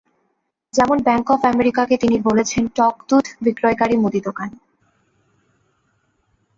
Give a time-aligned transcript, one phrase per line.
[0.73, 4.49] যেমন bank of আমেরিকাকে তিনি বলেছেন টক দুধ বিক্রয়কারী মুদি দোকান।